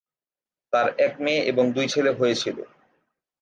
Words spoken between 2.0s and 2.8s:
হয়েছিল।